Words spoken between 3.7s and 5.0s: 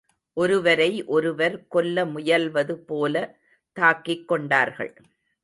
தாக்கிக்கொண்டார்கள்.